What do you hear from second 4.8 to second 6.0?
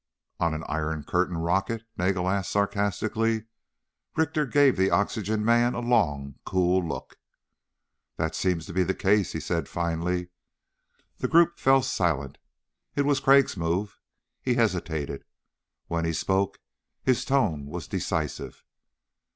oxygen man a